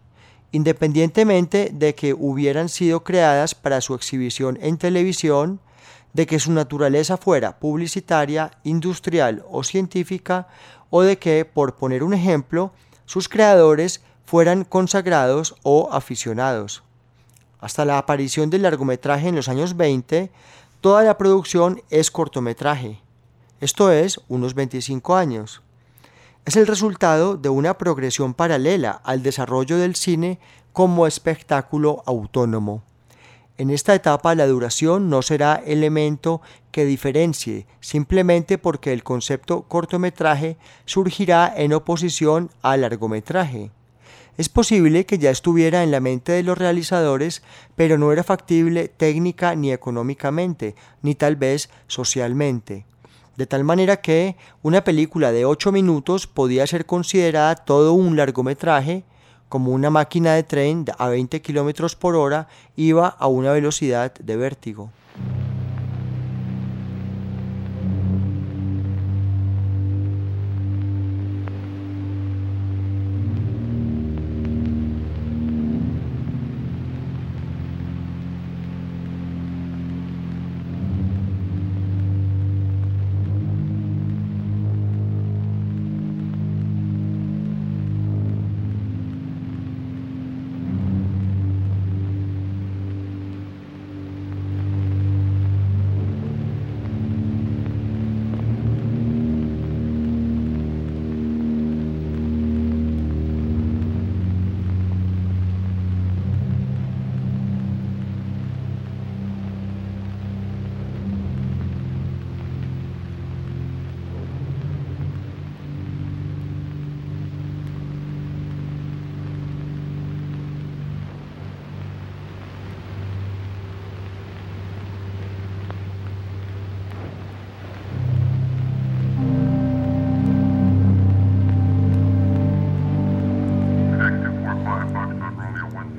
independientemente 0.52 1.70
de 1.72 1.94
que 1.94 2.12
hubieran 2.12 2.68
sido 2.68 3.04
creadas 3.04 3.54
para 3.54 3.80
su 3.80 3.94
exhibición 3.94 4.58
en 4.60 4.76
televisión, 4.76 5.60
de 6.12 6.26
que 6.26 6.38
su 6.38 6.52
naturaleza 6.52 7.16
fuera 7.16 7.58
publicitaria, 7.58 8.50
industrial 8.62 9.44
o 9.50 9.64
científica, 9.64 10.48
o 10.90 11.02
de 11.02 11.18
que, 11.18 11.44
por 11.44 11.76
poner 11.76 12.02
un 12.02 12.14
ejemplo, 12.14 12.72
sus 13.04 13.28
creadores 13.28 14.00
fueran 14.24 14.64
consagrados 14.64 15.56
o 15.62 15.88
aficionados. 15.92 16.82
Hasta 17.60 17.84
la 17.84 17.98
aparición 17.98 18.50
del 18.50 18.62
largometraje 18.62 19.28
en 19.28 19.36
los 19.36 19.48
años 19.48 19.76
20, 19.76 20.30
toda 20.80 21.02
la 21.02 21.18
producción 21.18 21.82
es 21.90 22.10
cortometraje, 22.10 23.00
esto 23.60 23.90
es, 23.90 24.20
unos 24.28 24.54
25 24.54 25.16
años 25.16 25.62
es 26.44 26.56
el 26.56 26.66
resultado 26.66 27.36
de 27.36 27.48
una 27.48 27.78
progresión 27.78 28.34
paralela 28.34 28.90
al 29.04 29.22
desarrollo 29.22 29.78
del 29.78 29.94
cine 29.94 30.38
como 30.72 31.06
espectáculo 31.06 32.02
autónomo. 32.06 32.82
En 33.56 33.70
esta 33.70 33.94
etapa 33.94 34.34
la 34.34 34.46
duración 34.46 35.08
no 35.08 35.22
será 35.22 35.62
elemento 35.64 36.42
que 36.70 36.84
diferencie, 36.84 37.66
simplemente 37.80 38.58
porque 38.58 38.92
el 38.92 39.04
concepto 39.04 39.62
cortometraje 39.62 40.58
surgirá 40.84 41.52
en 41.56 41.72
oposición 41.72 42.50
al 42.62 42.82
largometraje. 42.82 43.70
Es 44.36 44.48
posible 44.48 45.06
que 45.06 45.18
ya 45.18 45.30
estuviera 45.30 45.84
en 45.84 45.92
la 45.92 46.00
mente 46.00 46.32
de 46.32 46.42
los 46.42 46.58
realizadores, 46.58 47.42
pero 47.76 47.96
no 47.96 48.10
era 48.12 48.24
factible 48.24 48.88
técnica 48.88 49.54
ni 49.54 49.72
económicamente, 49.72 50.74
ni 51.02 51.14
tal 51.14 51.36
vez 51.36 51.70
socialmente 51.86 52.84
de 53.36 53.46
tal 53.46 53.64
manera 53.64 53.98
que 53.98 54.36
una 54.62 54.84
película 54.84 55.32
de 55.32 55.44
8 55.44 55.72
minutos 55.72 56.26
podía 56.26 56.66
ser 56.66 56.86
considerada 56.86 57.56
todo 57.56 57.92
un 57.92 58.16
largometraje, 58.16 59.04
como 59.48 59.72
una 59.72 59.90
máquina 59.90 60.34
de 60.34 60.42
tren 60.42 60.84
a 60.98 61.08
20 61.08 61.40
km 61.42 61.94
por 61.96 62.16
hora 62.16 62.48
iba 62.76 63.08
a 63.08 63.26
una 63.26 63.52
velocidad 63.52 64.12
de 64.14 64.36
vértigo. 64.36 64.90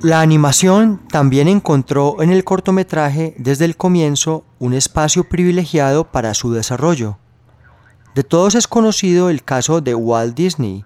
La 0.06 0.22
animación 0.22 1.02
también 1.10 1.48
encontró 1.48 2.22
en 2.22 2.30
el 2.30 2.44
cortometraje 2.44 3.34
desde 3.40 3.66
el 3.66 3.76
comienzo 3.76 4.46
un 4.60 4.76
espacio 4.76 5.24
privilegiado 5.28 6.12
para 6.12 6.36
su 6.36 6.54
desarrollo. 6.54 7.18
De 8.14 8.24
todos 8.24 8.54
es 8.54 8.68
conocido 8.68 9.32
el 9.32 9.44
caso 9.44 9.82
de 9.82 9.96
Walt 9.96 10.36
Disney 10.36 10.86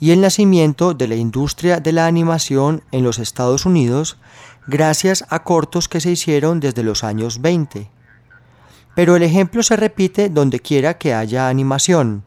y 0.00 0.12
el 0.12 0.22
nacimiento 0.22 0.94
de 0.94 1.08
la 1.08 1.14
industria 1.14 1.78
de 1.78 1.92
la 1.92 2.06
animación 2.06 2.82
en 2.90 3.04
los 3.04 3.18
Estados 3.18 3.66
Unidos 3.66 4.16
gracias 4.66 5.26
a 5.28 5.42
cortos 5.42 5.86
que 5.86 6.00
se 6.00 6.12
hicieron 6.12 6.58
desde 6.58 6.84
los 6.84 7.04
años 7.04 7.42
20. 7.42 7.90
Pero 8.96 9.16
el 9.16 9.24
ejemplo 9.24 9.62
se 9.62 9.76
repite 9.76 10.30
donde 10.30 10.60
quiera 10.60 10.96
que 10.96 11.12
haya 11.12 11.50
animación. 11.50 12.24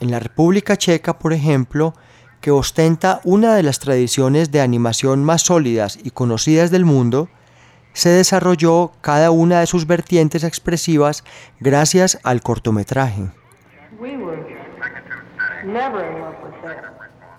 En 0.00 0.10
la 0.10 0.18
República 0.18 0.76
Checa, 0.76 1.20
por 1.20 1.32
ejemplo, 1.32 1.94
que 2.42 2.50
ostenta 2.50 3.20
una 3.24 3.54
de 3.54 3.62
las 3.62 3.78
tradiciones 3.78 4.50
de 4.50 4.60
animación 4.60 5.24
más 5.24 5.42
sólidas 5.42 5.98
y 6.02 6.10
conocidas 6.10 6.70
del 6.70 6.84
mundo, 6.84 7.30
se 7.94 8.10
desarrolló 8.10 8.92
cada 9.00 9.30
una 9.30 9.60
de 9.60 9.66
sus 9.66 9.86
vertientes 9.86 10.44
expresivas 10.44 11.24
gracias 11.60 12.18
al 12.24 12.42
cortometraje. 12.42 13.30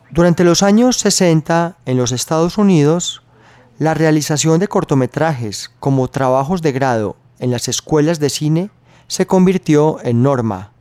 Durante 0.09 0.43
los 0.43 0.63
años 0.63 0.97
60 0.97 1.75
en 1.85 1.97
los 1.97 2.11
Estados 2.11 2.57
Unidos, 2.57 3.23
la 3.77 3.93
realización 3.93 4.59
de 4.59 4.69
cortometrajes 4.69 5.71
como 5.79 6.07
trabajos 6.07 6.61
de 6.61 6.71
grado 6.71 7.17
en 7.39 7.51
las 7.51 7.67
escuelas 7.67 8.19
de 8.19 8.29
cine 8.29 8.69
se 9.07 9.27
convirtió 9.27 9.97
en 10.03 10.23
norma 10.23 10.72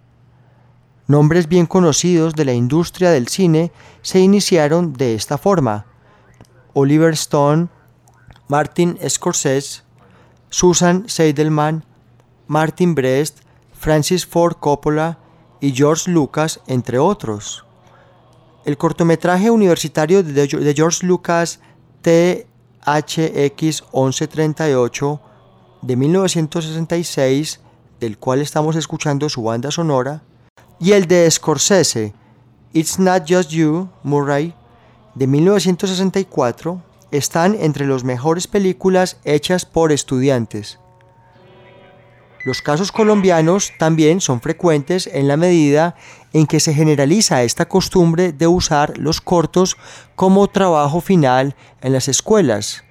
Nombres 1.13 1.47
bien 1.47 1.67
conocidos 1.67 2.35
de 2.35 2.47
la 2.47 2.55
industria 2.55 3.11
del 3.11 3.29
cine 3.29 3.71
se 4.01 4.21
iniciaron 4.21 4.95
de 4.95 5.15
esta 5.15 5.37
forma. 5.37 5.85
Oliver 6.73 7.13
Stone, 7.13 7.69
Martin 8.49 8.99
Scorsese, 9.07 9.83
Susan 10.49 11.07
Seidelman, 11.11 11.85
Martin 12.47 12.95
Brest, 12.95 13.41
Francis 13.75 14.25
Ford 14.25 14.57
Coppola 14.59 15.19
y 15.61 15.73
George 15.73 16.11
Lucas, 16.11 16.61
entre 16.67 16.99
otros. 16.99 17.67
El 18.65 18.79
cortometraje 18.79 19.51
universitario 19.51 20.23
de 20.23 20.75
George 20.75 21.07
Lucas 21.07 21.61
THX 22.01 23.83
1138 23.93 25.21
de 25.83 25.95
1966, 25.95 27.61
del 28.01 28.17
cual 28.17 28.41
estamos 28.41 28.77
escuchando 28.77 29.29
su 29.29 29.43
banda 29.43 29.71
sonora, 29.71 30.23
y 30.83 30.95
el 30.95 31.07
de 31.07 31.31
Scorsese, 31.31 32.13
It's 32.73 32.99
Not 32.99 33.23
Just 33.29 33.51
You, 33.51 33.89
Murray, 34.03 34.53
de 35.15 35.29
1964, 35.29 36.83
están 37.13 37.55
entre 37.55 37.87
las 37.87 38.03
mejores 38.03 38.49
películas 38.49 39.17
hechas 39.23 39.65
por 39.65 39.93
estudiantes. 39.93 40.81
Los 42.45 42.63
casos 42.63 42.91
colombianos 42.91 43.71
también 43.79 44.21
son 44.21 44.41
frecuentes 44.41 45.07
en 45.07 45.29
la 45.29 45.37
medida 45.37 45.95
en 46.33 46.49
que 46.49 46.59
se 46.59 46.75
generaliza 46.75 47.45
esta 47.45 47.69
costumbre 47.69 48.33
de 48.33 48.49
usar 48.49 48.99
los 48.99 49.21
cortos 49.21 49.77
como 50.17 50.49
trabajo 50.49 51.01
final 51.01 51.55
en 51.81 51.93
las 51.93 52.09
escuelas. 52.09 52.83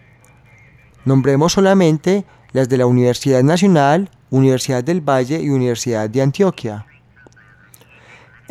Nombremos 1.04 1.52
solamente 1.52 2.24
las 2.54 2.70
de 2.70 2.78
la 2.78 2.86
Universidad 2.86 3.44
Nacional, 3.44 4.10
Universidad 4.30 4.82
del 4.82 5.02
Valle 5.02 5.42
y 5.42 5.50
Universidad 5.50 6.10
de 6.10 6.22
Antioquia. 6.22 6.86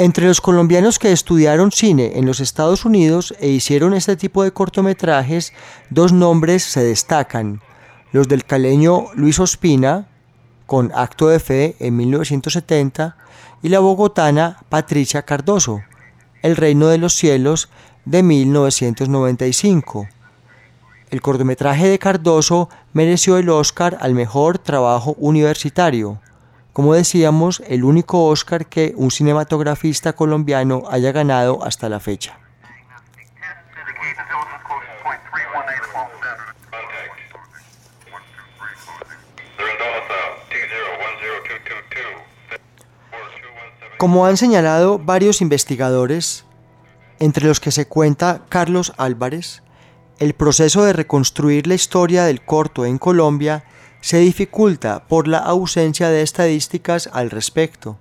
Entre 0.00 0.26
los 0.26 0.40
colombianos 0.40 0.98
que 0.98 1.12
estudiaron 1.12 1.72
cine 1.72 2.12
en 2.14 2.24
los 2.24 2.40
Estados 2.40 2.86
Unidos 2.86 3.34
e 3.38 3.48
hicieron 3.48 3.92
este 3.92 4.16
tipo 4.16 4.42
de 4.42 4.50
cortometrajes, 4.50 5.52
dos 5.90 6.10
nombres 6.10 6.62
se 6.62 6.82
destacan. 6.82 7.60
Los 8.10 8.26
del 8.26 8.46
caleño 8.46 9.08
Luis 9.14 9.38
Ospina, 9.38 10.08
con 10.64 10.90
Acto 10.94 11.28
de 11.28 11.38
Fe 11.38 11.76
en 11.80 11.98
1970, 11.98 13.14
y 13.62 13.68
la 13.68 13.80
bogotana 13.80 14.62
Patricia 14.70 15.20
Cardoso, 15.20 15.82
El 16.40 16.56
Reino 16.56 16.86
de 16.86 16.96
los 16.96 17.12
Cielos 17.12 17.68
de 18.06 18.22
1995. 18.22 20.08
El 21.10 21.20
cortometraje 21.20 21.88
de 21.88 21.98
Cardoso 21.98 22.70
mereció 22.94 23.36
el 23.36 23.50
Oscar 23.50 23.98
al 24.00 24.14
mejor 24.14 24.56
trabajo 24.56 25.14
universitario 25.18 26.22
como 26.80 26.94
decíamos, 26.94 27.62
el 27.66 27.84
único 27.84 28.24
Oscar 28.24 28.64
que 28.64 28.94
un 28.96 29.10
cinematografista 29.10 30.14
colombiano 30.14 30.84
haya 30.90 31.12
ganado 31.12 31.62
hasta 31.62 31.90
la 31.90 32.00
fecha. 32.00 32.38
Como 43.98 44.24
han 44.24 44.38
señalado 44.38 44.98
varios 44.98 45.42
investigadores, 45.42 46.46
entre 47.18 47.46
los 47.46 47.60
que 47.60 47.72
se 47.72 47.86
cuenta 47.86 48.46
Carlos 48.48 48.94
Álvarez, 48.96 49.62
el 50.18 50.32
proceso 50.32 50.82
de 50.84 50.94
reconstruir 50.94 51.66
la 51.66 51.74
historia 51.74 52.24
del 52.24 52.42
corto 52.42 52.86
en 52.86 52.96
Colombia 52.96 53.64
se 54.00 54.18
dificulta 54.18 55.04
por 55.06 55.28
la 55.28 55.38
ausencia 55.38 56.08
de 56.08 56.22
estadísticas 56.22 57.08
al 57.12 57.30
respecto, 57.30 57.96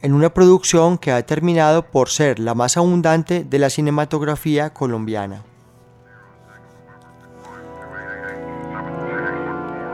en 0.00 0.12
una 0.12 0.32
producción 0.32 0.96
que 0.96 1.10
ha 1.10 1.26
terminado 1.26 1.82
por 1.90 2.08
ser 2.08 2.38
la 2.38 2.54
más 2.54 2.76
abundante 2.76 3.44
de 3.44 3.58
la 3.58 3.70
cinematografía 3.70 4.70
colombiana. 4.70 5.42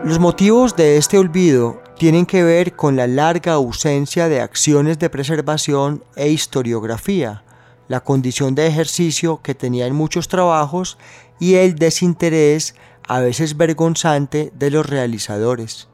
Los 0.04 0.18
motivos 0.18 0.76
de 0.76 0.98
este 0.98 1.16
olvido 1.16 1.82
tienen 1.98 2.26
que 2.26 2.42
ver 2.42 2.76
con 2.76 2.96
la 2.96 3.06
larga 3.06 3.54
ausencia 3.54 4.28
de 4.28 4.42
acciones 4.42 4.98
de 4.98 5.08
preservación 5.08 6.04
e 6.16 6.28
historiografía, 6.28 7.42
la 7.88 8.00
condición 8.00 8.54
de 8.54 8.66
ejercicio 8.66 9.40
que 9.42 9.54
tenía 9.54 9.87
en 9.87 9.94
muchos 9.94 10.28
trabajos 10.28 10.98
y 11.38 11.54
el 11.54 11.76
desinterés 11.76 12.74
a 13.06 13.20
veces 13.20 13.56
vergonzante 13.56 14.52
de 14.54 14.70
los 14.70 14.86
realizadores. 14.86 15.88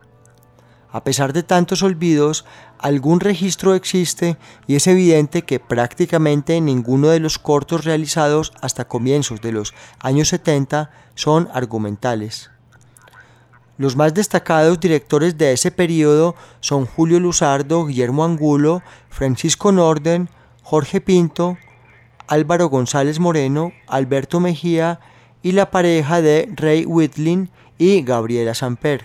A 0.93 1.05
pesar 1.05 1.33
de 1.33 1.43
tantos 1.43 1.83
olvidos, 1.83 2.45
algún 2.79 3.21
registro 3.21 3.75
existe 3.75 4.37
y 4.67 4.75
es 4.75 4.87
evidente 4.87 5.43
que 5.43 5.61
prácticamente 5.61 6.61
ninguno 6.61 7.09
de 7.09 7.21
los 7.21 7.39
cortos 7.39 7.85
realizados 7.85 8.53
hasta 8.61 8.89
comienzos 8.89 9.41
de 9.41 9.53
los 9.53 9.73
años 10.01 10.29
70 10.29 10.91
son 11.15 11.49
argumentales. 11.53 12.51
Los 13.79 13.97
más 13.97 14.13
destacados 14.15 14.81
directores 14.81 15.39
de 15.39 15.53
ese 15.53 15.71
periodo 15.71 16.35
son 16.61 16.87
Julio 16.87 17.21
Luzardo, 17.21 17.87
Guillermo 17.87 18.25
Angulo, 18.25 18.83
Francisco 19.09 19.73
Norden, 19.73 20.29
Jorge 20.63 21.01
Pinto, 21.01 21.57
Álvaro 22.27 22.69
González 22.69 23.19
Moreno, 23.19 23.73
Alberto 23.87 24.39
Mejía 24.39 25.01
y 25.43 25.53
la 25.53 25.71
pareja 25.71 26.21
de 26.21 26.49
Ray 26.55 26.85
Whitling 26.85 27.51
y 27.79 28.03
Gabriela 28.03 28.55
Samper. 28.55 29.05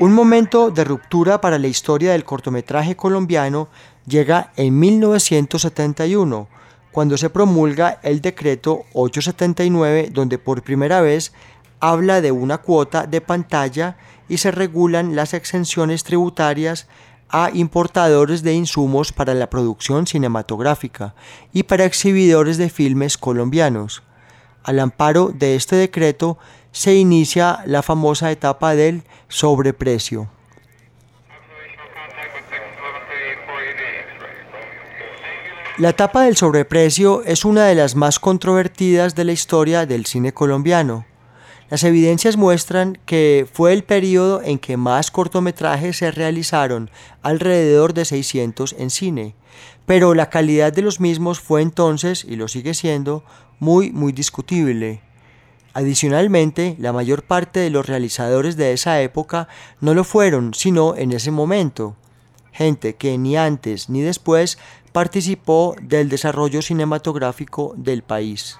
Un 0.00 0.14
momento 0.14 0.70
de 0.70 0.84
ruptura 0.84 1.42
para 1.42 1.58
la 1.58 1.66
historia 1.66 2.12
del 2.12 2.24
cortometraje 2.24 2.96
colombiano 2.96 3.68
llega 4.06 4.50
en 4.56 4.78
1971 4.78 6.48
cuando 6.90 7.18
se 7.18 7.28
promulga 7.30 8.00
el 8.02 8.22
decreto 8.22 8.84
879 8.94 10.08
donde 10.10 10.38
por 10.38 10.62
primera 10.62 11.02
vez 11.02 11.32
habla 11.80 12.20
de 12.20 12.32
una 12.32 12.58
cuota 12.58 13.06
de 13.06 13.20
pantalla 13.20 13.98
y 14.26 14.38
se 14.38 14.50
regulan 14.50 15.16
las 15.16 15.34
exenciones 15.34 16.02
tributarias 16.02 16.86
a 17.30 17.50
importadores 17.54 18.42
de 18.42 18.54
insumos 18.54 19.12
para 19.12 19.34
la 19.34 19.48
producción 19.48 20.06
cinematográfica 20.06 21.14
y 21.52 21.62
para 21.62 21.84
exhibidores 21.84 22.58
de 22.58 22.70
filmes 22.70 23.16
colombianos. 23.16 24.02
Al 24.62 24.80
amparo 24.80 25.32
de 25.34 25.54
este 25.54 25.76
decreto 25.76 26.38
se 26.72 26.94
inicia 26.94 27.60
la 27.66 27.82
famosa 27.82 28.30
etapa 28.30 28.74
del 28.74 29.04
sobreprecio. 29.28 30.28
La 35.78 35.90
etapa 35.90 36.24
del 36.24 36.36
sobreprecio 36.36 37.22
es 37.24 37.46
una 37.46 37.64
de 37.64 37.74
las 37.74 37.96
más 37.96 38.18
controvertidas 38.18 39.14
de 39.14 39.24
la 39.24 39.32
historia 39.32 39.86
del 39.86 40.04
cine 40.04 40.34
colombiano. 40.34 41.06
Las 41.70 41.84
evidencias 41.84 42.36
muestran 42.36 42.98
que 43.06 43.46
fue 43.50 43.72
el 43.72 43.84
periodo 43.84 44.42
en 44.42 44.58
que 44.58 44.76
más 44.76 45.12
cortometrajes 45.12 45.98
se 45.98 46.10
realizaron, 46.10 46.90
alrededor 47.22 47.94
de 47.94 48.04
600 48.04 48.74
en 48.76 48.90
cine, 48.90 49.36
pero 49.86 50.14
la 50.14 50.30
calidad 50.30 50.72
de 50.72 50.82
los 50.82 50.98
mismos 50.98 51.38
fue 51.38 51.62
entonces, 51.62 52.24
y 52.24 52.34
lo 52.34 52.48
sigue 52.48 52.74
siendo, 52.74 53.22
muy, 53.60 53.92
muy 53.92 54.10
discutible. 54.10 55.00
Adicionalmente, 55.72 56.74
la 56.80 56.92
mayor 56.92 57.22
parte 57.22 57.60
de 57.60 57.70
los 57.70 57.86
realizadores 57.86 58.56
de 58.56 58.72
esa 58.72 59.00
época 59.00 59.46
no 59.80 59.94
lo 59.94 60.02
fueron, 60.02 60.54
sino 60.54 60.96
en 60.96 61.12
ese 61.12 61.30
momento. 61.30 61.94
Gente 62.50 62.96
que 62.96 63.16
ni 63.16 63.36
antes 63.36 63.88
ni 63.88 64.00
después 64.00 64.58
participó 64.90 65.76
del 65.80 66.08
desarrollo 66.08 66.62
cinematográfico 66.62 67.74
del 67.76 68.02
país. 68.02 68.58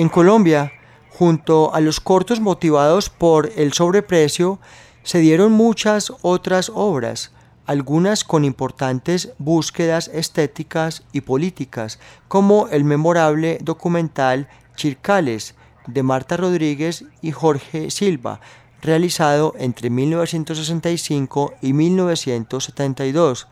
En 0.00 0.08
Colombia, 0.08 0.72
junto 1.10 1.74
a 1.74 1.80
los 1.80 2.00
cortos 2.00 2.40
motivados 2.40 3.10
por 3.10 3.52
el 3.54 3.74
sobreprecio, 3.74 4.58
se 5.02 5.18
dieron 5.18 5.52
muchas 5.52 6.10
otras 6.22 6.72
obras, 6.74 7.32
algunas 7.66 8.24
con 8.24 8.46
importantes 8.46 9.34
búsquedas 9.36 10.08
estéticas 10.08 11.02
y 11.12 11.20
políticas, 11.20 11.98
como 12.28 12.68
el 12.68 12.84
memorable 12.84 13.58
documental 13.60 14.48
Chircales 14.74 15.54
de 15.86 16.02
Marta 16.02 16.38
Rodríguez 16.38 17.04
y 17.20 17.32
Jorge 17.32 17.90
Silva, 17.90 18.40
realizado 18.80 19.52
entre 19.58 19.90
1965 19.90 21.52
y 21.60 21.74
1972, 21.74 23.48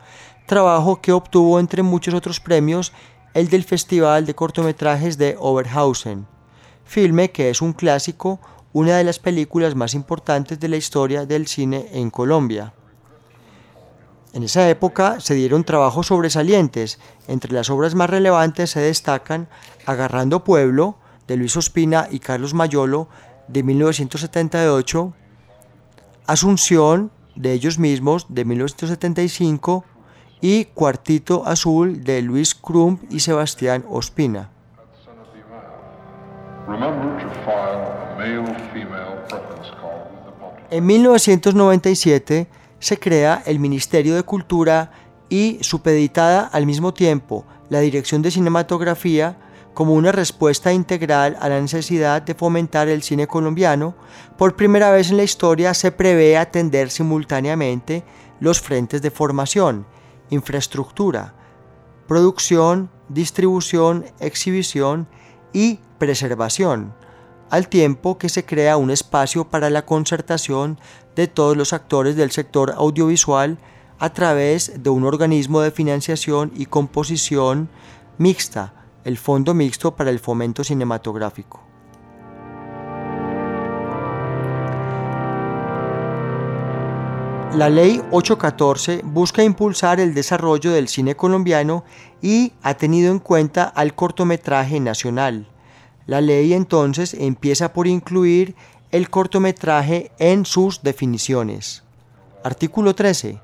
trabajo 0.47 0.99
que 0.99 1.11
obtuvo 1.11 1.59
entre 1.59 1.83
muchos 1.83 2.15
otros 2.15 2.39
premios 2.39 2.91
el 3.35 3.49
del 3.49 3.63
Festival 3.63 4.25
de 4.25 4.33
Cortometrajes 4.33 5.19
de 5.19 5.35
Oberhausen, 5.37 6.25
filme 6.89 7.29
que 7.29 7.51
es 7.51 7.61
un 7.61 7.73
clásico, 7.73 8.39
una 8.73 8.97
de 8.97 9.03
las 9.03 9.19
películas 9.19 9.75
más 9.75 9.93
importantes 9.93 10.59
de 10.59 10.67
la 10.67 10.75
historia 10.75 11.27
del 11.27 11.47
cine 11.47 11.87
en 11.93 12.09
Colombia. 12.09 12.73
En 14.33 14.41
esa 14.41 14.67
época 14.69 15.19
se 15.19 15.35
dieron 15.35 15.63
trabajos 15.63 16.07
sobresalientes, 16.07 16.99
entre 17.27 17.53
las 17.53 17.69
obras 17.69 17.93
más 17.93 18.09
relevantes 18.09 18.71
se 18.71 18.79
destacan 18.79 19.49
Agarrando 19.85 20.43
Pueblo, 20.43 20.97
de 21.27 21.37
Luis 21.37 21.55
Ospina 21.57 22.07
y 22.09 22.19
Carlos 22.19 22.55
Mayolo, 22.55 23.07
de 23.47 23.61
1978, 23.61 25.13
Asunción, 26.25 27.11
de 27.35 27.53
ellos 27.53 27.77
mismos, 27.77 28.25
de 28.29 28.45
1975, 28.45 29.85
y 30.41 30.65
Cuartito 30.65 31.45
Azul, 31.45 32.03
de 32.03 32.23
Luis 32.23 32.55
Crump 32.55 33.03
y 33.11 33.19
Sebastián 33.19 33.85
Ospina. 33.89 34.49
En 40.69 40.85
1997 40.85 42.47
se 42.77 42.99
crea 42.99 43.41
el 43.45 43.59
Ministerio 43.59 44.15
de 44.15 44.23
Cultura 44.23 44.91
y 45.29 45.57
supeditada 45.61 46.41
al 46.45 46.67
mismo 46.67 46.93
tiempo 46.93 47.45
la 47.69 47.79
Dirección 47.79 48.21
de 48.21 48.29
Cinematografía 48.29 49.37
como 49.73 49.93
una 49.93 50.11
respuesta 50.11 50.71
integral 50.71 51.37
a 51.39 51.49
la 51.49 51.59
necesidad 51.59 52.21
de 52.21 52.35
fomentar 52.35 52.87
el 52.87 53.01
cine 53.01 53.27
colombiano, 53.27 53.95
por 54.37 54.55
primera 54.55 54.91
vez 54.91 55.09
en 55.09 55.17
la 55.17 55.23
historia 55.23 55.73
se 55.73 55.91
prevé 55.91 56.37
atender 56.37 56.89
simultáneamente 56.91 58.03
los 58.39 58.61
frentes 58.61 59.01
de 59.01 59.09
formación, 59.09 59.85
infraestructura, 60.29 61.33
producción, 62.07 62.89
distribución, 63.07 64.05
exhibición 64.19 65.07
y 65.53 65.79
preservación, 65.97 66.93
al 67.49 67.67
tiempo 67.67 68.17
que 68.17 68.29
se 68.29 68.45
crea 68.45 68.77
un 68.77 68.91
espacio 68.91 69.49
para 69.49 69.69
la 69.69 69.85
concertación 69.85 70.79
de 71.15 71.27
todos 71.27 71.57
los 71.57 71.73
actores 71.73 72.15
del 72.15 72.31
sector 72.31 72.73
audiovisual 72.77 73.57
a 73.99 74.13
través 74.13 74.81
de 74.83 74.89
un 74.89 75.05
organismo 75.05 75.61
de 75.61 75.71
financiación 75.71 76.51
y 76.55 76.67
composición 76.67 77.69
mixta, 78.17 78.73
el 79.03 79.17
Fondo 79.17 79.53
Mixto 79.53 79.95
para 79.95 80.09
el 80.09 80.19
Fomento 80.19 80.63
Cinematográfico. 80.63 81.68
La 87.55 87.67
Ley 87.67 87.99
814 88.11 89.01
busca 89.03 89.43
impulsar 89.43 89.99
el 89.99 90.13
desarrollo 90.13 90.71
del 90.71 90.87
cine 90.87 91.15
colombiano 91.15 91.83
y 92.21 92.53
ha 92.61 92.75
tenido 92.75 93.11
en 93.11 93.17
cuenta 93.17 93.63
al 93.63 93.95
cortometraje 93.95 94.79
nacional. 94.79 95.47
La 96.05 96.21
ley 96.21 96.53
entonces 96.53 97.15
empieza 97.15 97.73
por 97.73 97.87
incluir 97.87 98.55
el 98.91 99.09
cortometraje 99.09 100.11
en 100.19 100.45
sus 100.45 100.83
definiciones. 100.83 101.83
Artículo 102.43 102.93
13. 102.93 103.39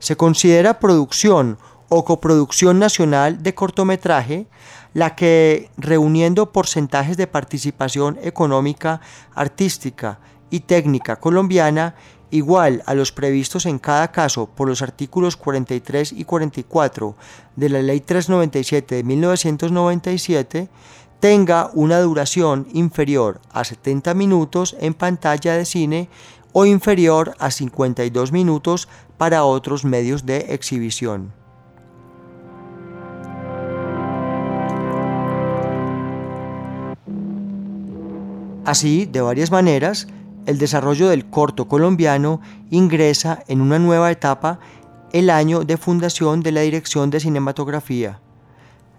Se 0.00 0.16
considera 0.16 0.80
producción 0.80 1.56
o 1.88 2.04
coproducción 2.04 2.80
nacional 2.80 3.42
de 3.44 3.54
cortometraje 3.54 4.46
la 4.92 5.14
que, 5.14 5.70
reuniendo 5.76 6.52
porcentajes 6.52 7.16
de 7.16 7.26
participación 7.26 8.18
económica, 8.22 9.00
artística 9.34 10.18
y 10.50 10.60
técnica 10.60 11.16
colombiana, 11.16 11.94
igual 12.30 12.82
a 12.86 12.94
los 12.94 13.12
previstos 13.12 13.66
en 13.66 13.78
cada 13.78 14.10
caso 14.12 14.46
por 14.46 14.68
los 14.68 14.82
artículos 14.82 15.36
43 15.36 16.12
y 16.12 16.24
44 16.24 17.16
de 17.56 17.68
la 17.68 17.82
Ley 17.82 18.00
397 18.00 18.96
de 18.96 19.02
1997, 19.02 20.68
tenga 21.20 21.70
una 21.74 22.00
duración 22.00 22.68
inferior 22.72 23.40
a 23.52 23.64
70 23.64 24.14
minutos 24.14 24.76
en 24.80 24.94
pantalla 24.94 25.54
de 25.54 25.64
cine 25.64 26.08
o 26.52 26.66
inferior 26.66 27.34
a 27.38 27.50
52 27.50 28.32
minutos 28.32 28.88
para 29.18 29.44
otros 29.44 29.84
medios 29.84 30.26
de 30.26 30.54
exhibición. 30.54 31.32
Así, 38.64 39.06
de 39.06 39.20
varias 39.20 39.52
maneras, 39.52 40.08
el 40.46 40.58
desarrollo 40.58 41.08
del 41.08 41.28
corto 41.28 41.68
colombiano 41.68 42.40
ingresa 42.70 43.42
en 43.48 43.60
una 43.60 43.78
nueva 43.78 44.10
etapa 44.10 44.58
el 45.12 45.30
año 45.30 45.64
de 45.64 45.76
fundación 45.76 46.42
de 46.42 46.52
la 46.52 46.62
Dirección 46.62 47.10
de 47.10 47.20
Cinematografía. 47.20 48.20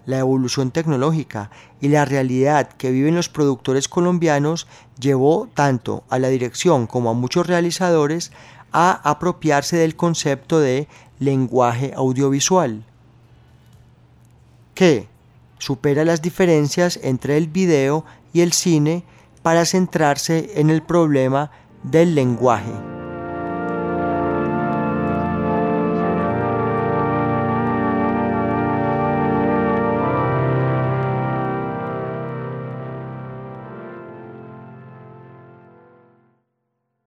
La 0.06 0.18
evolución 0.18 0.70
tecnológica 0.70 1.50
y 1.80 1.88
la 1.88 2.04
realidad 2.04 2.68
que 2.68 2.90
viven 2.90 3.14
los 3.14 3.28
productores 3.28 3.88
colombianos 3.88 4.66
llevó 4.98 5.48
tanto 5.52 6.04
a 6.08 6.18
la 6.18 6.28
dirección 6.28 6.86
como 6.86 7.10
a 7.10 7.14
muchos 7.14 7.46
realizadores 7.46 8.32
a 8.72 8.92
apropiarse 9.08 9.76
del 9.76 9.96
concepto 9.96 10.60
de 10.60 10.88
lenguaje 11.18 11.92
audiovisual, 11.94 12.84
que 14.74 15.08
supera 15.58 16.04
las 16.04 16.22
diferencias 16.22 16.98
entre 17.02 17.36
el 17.36 17.48
video 17.48 18.04
y 18.32 18.42
el 18.42 18.52
cine 18.52 19.04
para 19.48 19.64
centrarse 19.64 20.50
en 20.56 20.68
el 20.68 20.82
problema 20.82 21.50
del 21.82 22.14
lenguaje. 22.14 22.97